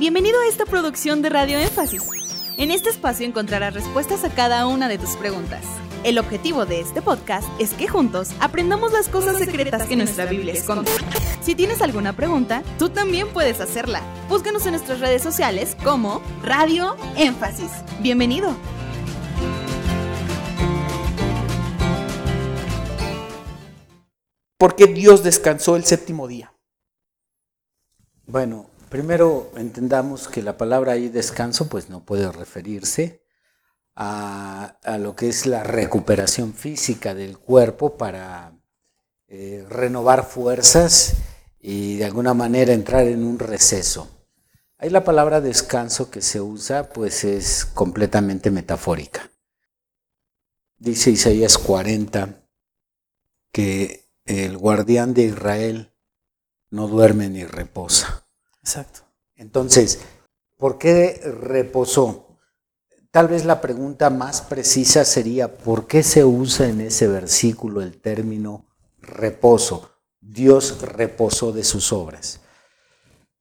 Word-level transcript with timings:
Bienvenido 0.00 0.40
a 0.40 0.46
esta 0.46 0.64
producción 0.64 1.20
de 1.20 1.28
Radio 1.28 1.58
Énfasis. 1.58 2.08
En 2.56 2.70
este 2.70 2.88
espacio 2.88 3.26
encontrarás 3.26 3.74
respuestas 3.74 4.24
a 4.24 4.34
cada 4.34 4.66
una 4.66 4.88
de 4.88 4.96
tus 4.96 5.10
preguntas. 5.16 5.62
El 6.04 6.18
objetivo 6.18 6.64
de 6.64 6.80
este 6.80 7.02
podcast 7.02 7.46
es 7.60 7.74
que 7.74 7.86
juntos 7.86 8.30
aprendamos 8.40 8.94
las 8.94 9.10
cosas 9.10 9.36
secretas 9.36 9.86
que 9.86 9.96
nuestra 9.96 10.24
Biblia 10.24 10.54
esconde. 10.54 10.90
Si 11.42 11.54
tienes 11.54 11.82
alguna 11.82 12.14
pregunta, 12.14 12.62
tú 12.78 12.88
también 12.88 13.28
puedes 13.28 13.60
hacerla. 13.60 14.00
Búscanos 14.30 14.64
en 14.64 14.72
nuestras 14.72 15.00
redes 15.00 15.22
sociales 15.22 15.76
como 15.84 16.22
Radio 16.42 16.96
Énfasis. 17.18 17.70
Bienvenido. 18.00 18.56
¿Por 24.56 24.76
qué 24.76 24.86
Dios 24.86 25.22
descansó 25.22 25.76
el 25.76 25.84
séptimo 25.84 26.26
día? 26.26 26.54
Bueno, 28.24 28.70
primero 28.90 29.52
entendamos 29.56 30.28
que 30.28 30.42
la 30.42 30.58
palabra 30.58 30.92
ahí 30.92 31.08
descanso 31.08 31.68
pues 31.68 31.88
no 31.88 32.04
puede 32.04 32.30
referirse 32.30 33.22
a, 33.94 34.76
lo 34.98 35.14
que 35.14 35.28
es 35.28 35.46
la 35.46 35.62
recuperación 35.62 36.52
física 36.52 37.14
del 37.14 37.38
cuerpo 37.38 37.96
para 37.96 38.52
eh, 39.28 39.64
renovar 39.68 40.26
fuerzas 40.26 41.14
y 41.60 41.96
de 41.96 42.04
alguna 42.04 42.34
manera 42.34 42.72
entrar 42.72 43.06
en 43.06 43.24
un 43.24 43.38
receso. 43.38 44.08
Ahí 44.76 44.90
la 44.90 45.04
palabra 45.04 45.40
descanso 45.40 46.10
que 46.10 46.22
se 46.22 46.40
usa 46.40 46.88
pues 46.88 47.24
es 47.24 47.66
completamente 47.66 48.50
metafórica. 48.50 49.30
Dice 50.78 51.10
Isaías 51.10 51.58
40 51.58 52.48
que 53.52 54.10
el 54.24 54.56
guardián 54.56 55.12
de 55.12 55.22
Israel 55.24 55.92
no 56.70 56.88
duerme 56.88 57.28
ni 57.28 57.44
reposa. 57.44 58.29
Exacto. 58.62 59.00
Entonces, 59.36 60.00
¿por 60.56 60.78
qué 60.78 61.20
reposó? 61.42 62.38
Tal 63.10 63.28
vez 63.28 63.44
la 63.44 63.60
pregunta 63.60 64.10
más 64.10 64.42
precisa 64.42 65.04
sería, 65.04 65.56
¿por 65.56 65.86
qué 65.86 66.02
se 66.02 66.24
usa 66.24 66.68
en 66.68 66.80
ese 66.80 67.08
versículo 67.08 67.82
el 67.82 68.00
término 68.00 68.66
reposo? 69.00 69.90
Dios 70.20 70.80
reposó 70.82 71.52
de 71.52 71.64
sus 71.64 71.92
obras. 71.92 72.40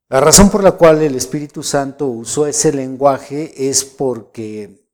La 0.08 0.20
razón 0.20 0.50
por 0.50 0.64
la 0.64 0.72
cual 0.72 1.04
el 1.04 1.16
Espíritu 1.16 1.62
Santo 1.62 2.08
usó 2.08 2.48
ese 2.48 2.74
lenguaje 2.74 3.70
es 3.70 3.86
porque 3.86 4.90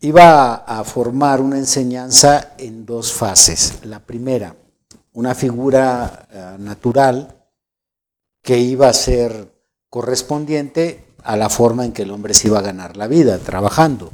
iba 0.00 0.54
a 0.54 0.82
formar 0.84 1.42
una 1.42 1.58
enseñanza 1.58 2.54
en 2.56 2.86
dos 2.86 3.12
fases. 3.12 3.84
La 3.84 4.00
primera, 4.00 4.56
una 5.12 5.34
figura 5.34 6.26
eh, 6.30 6.56
natural 6.58 7.39
que 8.42 8.58
iba 8.58 8.88
a 8.88 8.92
ser 8.92 9.52
correspondiente 9.88 11.04
a 11.22 11.36
la 11.36 11.50
forma 11.50 11.84
en 11.84 11.92
que 11.92 12.02
el 12.02 12.10
hombre 12.10 12.34
se 12.34 12.48
iba 12.48 12.58
a 12.58 12.62
ganar 12.62 12.96
la 12.96 13.06
vida, 13.06 13.38
trabajando. 13.38 14.12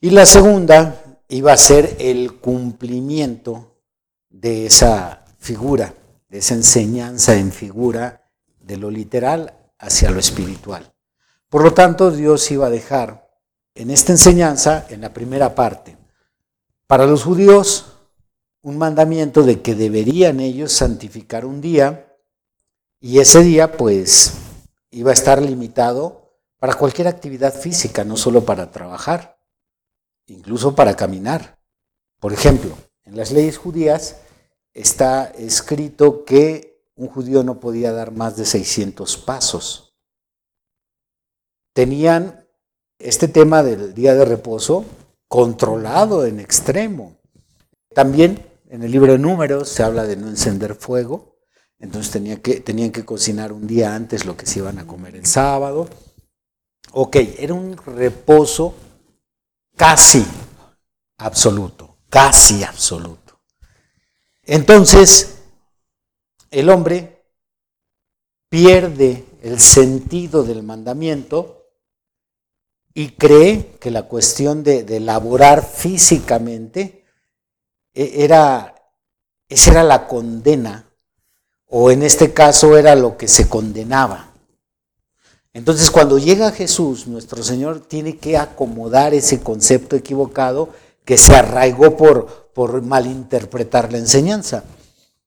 Y 0.00 0.10
la 0.10 0.26
segunda 0.26 1.20
iba 1.28 1.52
a 1.52 1.56
ser 1.56 1.96
el 1.98 2.34
cumplimiento 2.34 3.80
de 4.28 4.66
esa 4.66 5.24
figura, 5.38 5.94
de 6.28 6.38
esa 6.38 6.54
enseñanza 6.54 7.34
en 7.34 7.52
figura 7.52 8.30
de 8.60 8.76
lo 8.76 8.90
literal 8.90 9.54
hacia 9.78 10.10
lo 10.10 10.20
espiritual. 10.20 10.92
Por 11.48 11.62
lo 11.62 11.72
tanto, 11.72 12.10
Dios 12.10 12.50
iba 12.50 12.66
a 12.66 12.70
dejar 12.70 13.30
en 13.74 13.90
esta 13.90 14.12
enseñanza, 14.12 14.86
en 14.88 15.00
la 15.00 15.12
primera 15.12 15.54
parte, 15.54 15.96
para 16.86 17.06
los 17.06 17.24
judíos 17.24 17.86
un 18.62 18.78
mandamiento 18.78 19.42
de 19.42 19.60
que 19.60 19.74
deberían 19.74 20.40
ellos 20.40 20.72
santificar 20.72 21.44
un 21.44 21.60
día 21.60 22.13
y 23.04 23.18
ese 23.18 23.42
día 23.42 23.70
pues 23.72 24.32
iba 24.90 25.10
a 25.10 25.12
estar 25.12 25.42
limitado 25.42 26.32
para 26.58 26.72
cualquier 26.72 27.06
actividad 27.06 27.52
física, 27.52 28.02
no 28.02 28.16
solo 28.16 28.46
para 28.46 28.70
trabajar, 28.70 29.36
incluso 30.26 30.74
para 30.74 30.96
caminar. 30.96 31.58
Por 32.18 32.32
ejemplo, 32.32 32.74
en 33.04 33.18
las 33.18 33.30
leyes 33.30 33.58
judías 33.58 34.20
está 34.72 35.26
escrito 35.26 36.24
que 36.24 36.82
un 36.96 37.08
judío 37.08 37.44
no 37.44 37.60
podía 37.60 37.92
dar 37.92 38.10
más 38.10 38.38
de 38.38 38.46
600 38.46 39.18
pasos. 39.18 39.94
Tenían 41.74 42.48
este 42.98 43.28
tema 43.28 43.62
del 43.62 43.92
día 43.92 44.14
de 44.14 44.24
reposo 44.24 44.86
controlado 45.28 46.24
en 46.24 46.40
extremo. 46.40 47.18
También 47.94 48.50
en 48.70 48.82
el 48.82 48.90
libro 48.90 49.12
de 49.12 49.18
números 49.18 49.68
se 49.68 49.82
habla 49.82 50.04
de 50.04 50.16
no 50.16 50.28
encender 50.28 50.74
fuego, 50.74 51.33
entonces 51.78 52.10
tenían 52.64 52.90
que 52.92 53.04
cocinar 53.04 53.52
un 53.52 53.66
día 53.66 53.94
antes 53.94 54.24
lo 54.24 54.36
que 54.36 54.46
se 54.46 54.60
iban 54.60 54.78
a 54.78 54.86
comer 54.86 55.16
el 55.16 55.26
sábado. 55.26 55.88
Ok, 56.92 57.16
era 57.38 57.54
un 57.54 57.76
reposo 57.76 58.74
casi 59.76 60.24
absoluto, 61.18 61.98
casi 62.08 62.62
absoluto. 62.62 63.40
Entonces, 64.42 65.38
el 66.50 66.70
hombre 66.70 67.24
pierde 68.48 69.24
el 69.42 69.58
sentido 69.58 70.44
del 70.44 70.62
mandamiento 70.62 71.66
y 72.94 73.10
cree 73.10 73.76
que 73.80 73.90
la 73.90 74.04
cuestión 74.04 74.62
de, 74.62 74.84
de 74.84 75.00
laborar 75.00 75.64
físicamente 75.64 77.04
e, 77.92 78.24
era, 78.24 78.74
esa 79.48 79.72
era 79.72 79.82
la 79.82 80.06
condena, 80.06 80.88
o 81.76 81.90
en 81.90 82.04
este 82.04 82.32
caso 82.32 82.78
era 82.78 82.94
lo 82.94 83.16
que 83.16 83.26
se 83.26 83.48
condenaba. 83.48 84.28
Entonces 85.52 85.90
cuando 85.90 86.18
llega 86.18 86.52
Jesús, 86.52 87.08
nuestro 87.08 87.42
Señor 87.42 87.80
tiene 87.80 88.16
que 88.16 88.38
acomodar 88.38 89.12
ese 89.12 89.40
concepto 89.40 89.96
equivocado 89.96 90.68
que 91.04 91.18
se 91.18 91.34
arraigó 91.34 91.96
por, 91.96 92.50
por 92.54 92.80
malinterpretar 92.80 93.90
la 93.90 93.98
enseñanza. 93.98 94.62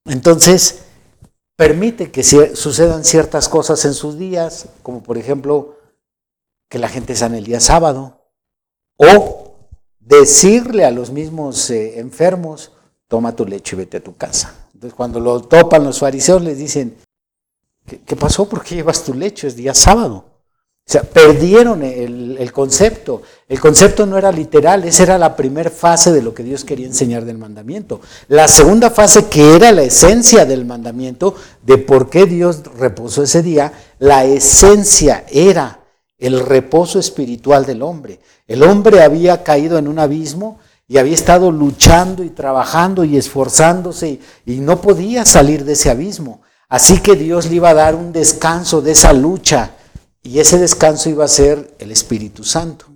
Entonces, 0.06 0.78
permite 1.54 2.10
que 2.10 2.24
sucedan 2.24 3.04
ciertas 3.04 3.46
cosas 3.50 3.84
en 3.84 3.92
sus 3.92 4.18
días, 4.18 4.68
como 4.82 5.02
por 5.02 5.18
ejemplo 5.18 5.76
que 6.70 6.78
la 6.78 6.88
gente 6.88 7.14
sane 7.14 7.38
el 7.38 7.44
día 7.44 7.60
sábado, 7.60 8.22
o 8.96 9.52
decirle 10.00 10.86
a 10.86 10.92
los 10.92 11.10
mismos 11.10 11.68
eh, 11.68 11.98
enfermos, 12.00 12.72
toma 13.08 13.34
tu 13.34 13.44
lecho 13.46 13.74
y 13.74 13.78
vete 13.78 13.96
a 13.96 14.04
tu 14.04 14.16
casa. 14.16 14.54
Entonces 14.74 14.94
cuando 14.94 15.18
lo 15.18 15.40
topan 15.40 15.82
los 15.82 15.98
fariseos 15.98 16.42
les 16.42 16.58
dicen, 16.58 16.96
¿qué, 17.84 18.16
pasó? 18.16 18.48
¿Por 18.48 18.62
qué 18.62 18.76
llevas 18.76 19.02
tu 19.02 19.14
lecho? 19.14 19.46
Es 19.46 19.56
día 19.56 19.74
sábado. 19.74 20.24
O 20.86 20.90
sea, 20.90 21.02
perdieron 21.02 21.82
el, 21.82 22.36
el 22.38 22.52
concepto. 22.52 23.22
El 23.46 23.60
concepto 23.60 24.06
no 24.06 24.16
era 24.16 24.32
literal, 24.32 24.84
esa 24.84 25.02
era 25.02 25.18
la 25.18 25.36
primera 25.36 25.68
fase 25.68 26.12
de 26.12 26.22
lo 26.22 26.32
que 26.32 26.42
Dios 26.42 26.64
quería 26.64 26.86
enseñar 26.86 27.24
del 27.24 27.36
mandamiento. 27.36 28.00
La 28.28 28.48
segunda 28.48 28.90
fase, 28.90 29.26
que 29.26 29.56
era 29.56 29.72
la 29.72 29.82
esencia 29.82 30.46
del 30.46 30.64
mandamiento, 30.64 31.34
de 31.62 31.76
por 31.76 32.08
qué 32.08 32.24
Dios 32.24 32.62
reposó 32.78 33.24
ese 33.24 33.42
día, 33.42 33.72
la 33.98 34.24
esencia 34.24 35.26
era 35.28 35.80
el 36.18 36.40
reposo 36.40 36.98
espiritual 36.98 37.66
del 37.66 37.82
hombre. 37.82 38.20
El 38.46 38.62
hombre 38.62 39.02
había 39.02 39.42
caído 39.44 39.76
en 39.78 39.88
un 39.88 39.98
abismo 39.98 40.58
y 40.88 40.96
había 40.96 41.14
estado 41.14 41.52
luchando 41.52 42.24
y 42.24 42.30
trabajando 42.30 43.04
y 43.04 43.18
esforzándose 43.18 44.20
y, 44.46 44.56
no 44.60 44.80
podía 44.80 45.26
salir 45.26 45.64
de 45.64 45.74
ese 45.74 45.90
abismo. 45.90 46.40
Así 46.68 47.00
que 47.00 47.14
Dios 47.14 47.46
le 47.46 47.56
iba 47.56 47.70
a 47.70 47.74
dar 47.74 47.94
un 47.94 48.10
descanso 48.10 48.80
de 48.80 48.92
esa 48.92 49.12
lucha 49.12 49.72
y 50.22 50.40
ese 50.40 50.58
descanso 50.58 51.10
iba 51.10 51.26
a 51.26 51.28
ser 51.28 51.76
el 51.78 51.92
Espíritu 51.92 52.42
Santo. 52.42 52.86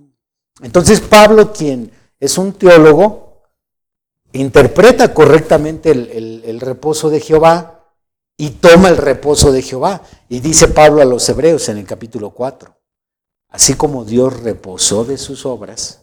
Entonces 0.61 1.01
Pablo, 1.01 1.53
quien 1.53 1.91
es 2.19 2.37
un 2.39 2.53
teólogo, 2.53 3.43
interpreta 4.31 5.13
correctamente 5.13 5.91
el 5.91 6.59
reposo 6.59 7.11
de 7.11 7.19
Jehová 7.19 7.73
y 8.37 8.49
toma 8.51 8.89
el 8.89 8.97
reposo 8.97 9.51
de 9.51 9.61
Jehová. 9.61 10.01
Y 10.29 10.39
dice 10.39 10.67
Pablo 10.67 11.01
a 11.01 11.05
los 11.05 11.27
hebreos 11.29 11.69
en 11.69 11.77
el 11.77 11.85
capítulo 11.85 12.31
4. 12.31 12.75
Así 13.49 13.75
como 13.75 14.03
Dios 14.03 14.41
reposó 14.41 15.05
de 15.05 15.17
sus 15.19 15.45
obras, 15.45 16.02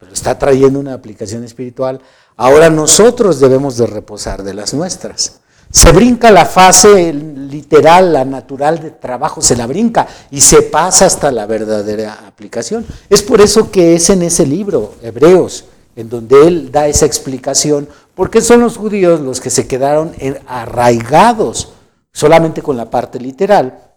pero 0.00 0.12
está 0.12 0.36
trayendo 0.36 0.80
una 0.80 0.94
aplicación 0.94 1.44
espiritual, 1.44 2.00
ahora 2.36 2.70
nosotros 2.70 3.38
debemos 3.38 3.76
de 3.76 3.86
reposar 3.86 4.42
de 4.42 4.54
las 4.54 4.74
nuestras. 4.74 5.40
Se 5.70 5.92
brinca 5.92 6.32
la 6.32 6.46
fase 6.46 7.12
literal, 7.12 8.12
la 8.12 8.24
natural 8.24 8.80
de 8.80 8.90
trabajo, 8.90 9.40
se 9.40 9.54
la 9.54 9.68
brinca 9.68 10.08
y 10.32 10.40
se 10.40 10.62
pasa 10.62 11.06
hasta 11.06 11.30
la 11.30 11.46
verdadera 11.46 12.26
aplicación. 12.26 12.84
Es 13.08 13.22
por 13.22 13.40
eso 13.40 13.70
que 13.70 13.94
es 13.94 14.10
en 14.10 14.22
ese 14.22 14.44
libro, 14.44 14.94
Hebreos, 15.02 15.66
en 15.94 16.08
donde 16.08 16.48
él 16.48 16.72
da 16.72 16.88
esa 16.88 17.06
explicación, 17.06 17.88
porque 18.16 18.40
son 18.40 18.60
los 18.60 18.76
judíos 18.76 19.20
los 19.20 19.40
que 19.40 19.50
se 19.50 19.68
quedaron 19.68 20.12
arraigados 20.48 21.74
solamente 22.12 22.62
con 22.62 22.76
la 22.76 22.90
parte 22.90 23.20
literal 23.20 23.90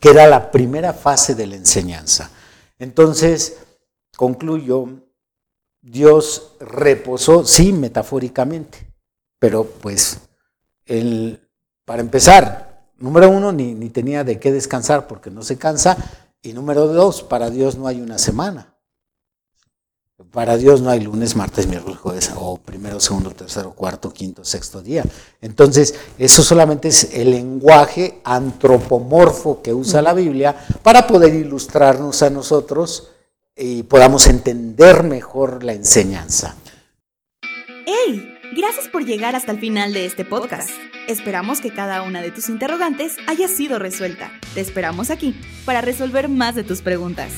que 0.00 0.10
era 0.10 0.26
la 0.26 0.50
primera 0.50 0.92
fase 0.92 1.34
de 1.34 1.46
la 1.46 1.56
enseñanza. 1.56 2.30
Entonces, 2.78 3.58
concluyo, 4.16 5.07
Dios 5.80 6.52
reposó, 6.60 7.44
sí, 7.44 7.72
metafóricamente, 7.72 8.92
pero 9.38 9.64
pues, 9.64 10.18
el, 10.86 11.40
para 11.84 12.00
empezar, 12.00 12.88
número 12.98 13.30
uno, 13.30 13.52
ni, 13.52 13.74
ni 13.74 13.90
tenía 13.90 14.24
de 14.24 14.38
qué 14.38 14.52
descansar 14.52 15.06
porque 15.06 15.30
no 15.30 15.42
se 15.42 15.56
cansa, 15.56 15.96
Y 16.40 16.52
número 16.52 16.86
dos, 16.86 17.22
para 17.24 17.50
Dios 17.50 17.76
no 17.76 17.88
hay 17.88 18.00
una 18.00 18.16
semana. 18.16 18.78
Para 20.32 20.56
Dios 20.56 20.80
no 20.80 20.90
hay 20.90 21.00
lunes, 21.00 21.34
martes, 21.36 21.66
miércoles, 21.66 21.98
jueves, 21.98 22.32
o 22.36 22.56
primero, 22.56 23.00
segundo, 23.00 23.30
tercero, 23.30 23.72
cuarto, 23.72 24.12
quinto, 24.12 24.44
sexto 24.44 24.82
día. 24.82 25.04
Entonces, 25.40 25.94
eso 26.18 26.42
solamente 26.42 26.88
es 26.88 27.14
el 27.14 27.30
lenguaje 27.30 28.20
antropomorfo 28.24 29.62
que 29.62 29.72
usa 29.74 30.02
la 30.02 30.14
Biblia 30.14 30.56
para 30.82 31.06
poder 31.06 31.34
ilustrarnos 31.34 32.22
a 32.22 32.30
nosotros 32.30 33.10
y 33.58 33.82
podamos 33.82 34.28
entender 34.28 35.02
mejor 35.02 35.64
la 35.64 35.72
enseñanza. 35.72 36.54
¡Hey! 37.86 38.34
Gracias 38.56 38.88
por 38.88 39.04
llegar 39.04 39.36
hasta 39.36 39.52
el 39.52 39.60
final 39.60 39.92
de 39.92 40.06
este 40.06 40.24
podcast. 40.24 40.70
Esperamos 41.06 41.60
que 41.60 41.70
cada 41.70 42.02
una 42.02 42.22
de 42.22 42.30
tus 42.30 42.48
interrogantes 42.48 43.16
haya 43.26 43.48
sido 43.48 43.78
resuelta. 43.78 44.30
Te 44.54 44.60
esperamos 44.60 45.10
aquí 45.10 45.38
para 45.64 45.80
resolver 45.80 46.28
más 46.28 46.54
de 46.54 46.64
tus 46.64 46.82
preguntas. 46.82 47.32